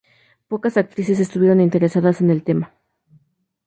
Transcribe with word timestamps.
Pocas 0.47 0.77
actrices 0.77 1.19
estuvieron 1.19 1.61
interesadas 1.61 2.21
en 2.21 2.31
el 2.31 2.43
tema. 2.43 2.73